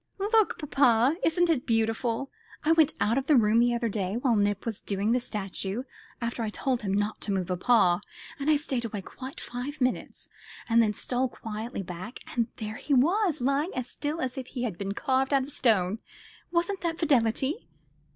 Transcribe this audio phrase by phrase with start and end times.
[0.17, 1.15] "Look, papa!
[1.23, 2.31] isn't it beautiful?
[2.63, 5.83] I went out of the room the other day, while Nip was doing the statue,
[6.19, 8.01] after I'd told him not to move a paw,
[8.39, 10.27] and I stayed away quite five minutes,
[10.67, 14.75] and then stole quietly back; and there he was, lying as still as if he'd
[14.79, 15.99] been carved out of stone.
[16.49, 17.67] Wasn't that fidelity?"